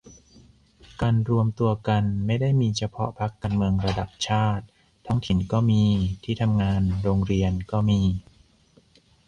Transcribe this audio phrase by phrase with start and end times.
[1.01, 4.65] การรวมตัวกันไม่ได้มีเฉพาะพรรคการเมืองระดับชาติ
[5.05, 5.81] ท้องถิ่นก็มี
[6.23, 7.99] ที่ทำงาน โรงเรียนก็มี